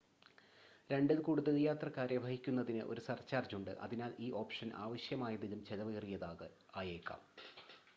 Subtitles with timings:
[0.89, 7.21] 2-ൽ കൂടുതൽ യാത്രക്കാരെ വഹിക്കുന്നതിന് ഒരു സർചാർജ് ഉണ്ട് അതിനാൽ ഈ ഓപ്ഷൻ ആവശ്യമായതിലും ചെലവേറിയതായേക്കാം